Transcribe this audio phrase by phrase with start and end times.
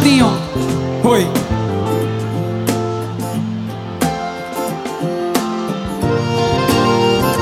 [0.00, 0.32] Ronaldinho.
[1.04, 1.26] Oi.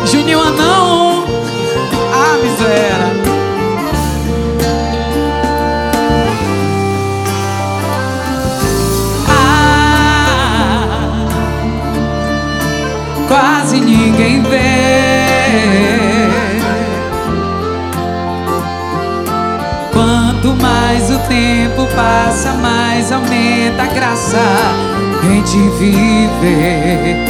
[0.06, 1.24] Juninho Anão.
[2.12, 2.98] Ah, miséria.
[10.00, 11.29] Ah,
[13.29, 14.88] quase ninguém vê.
[21.29, 24.41] Tempo passa, mais aumenta a graça
[25.23, 27.27] em te viver.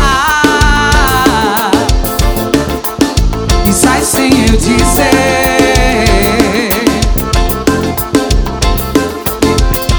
[0.00, 1.70] Ah,
[3.68, 5.44] e sai sem eu dizer.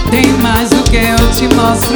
[0.09, 1.95] Tem mais do que eu te mostro.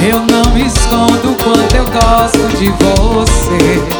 [0.00, 3.98] Eu não escondo o quanto eu gosto de você.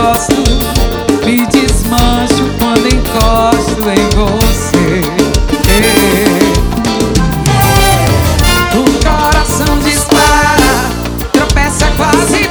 [0.00, 0.42] gosto,
[1.26, 5.02] me desmancho quando encosto em você.
[8.74, 10.72] O coração dispara,
[11.32, 12.49] tropeça quase